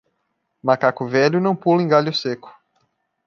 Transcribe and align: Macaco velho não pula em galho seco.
Macaco 0.63 1.07
velho 1.07 1.39
não 1.39 1.55
pula 1.55 1.83
em 1.83 1.87
galho 1.87 2.11
seco. 2.11 2.51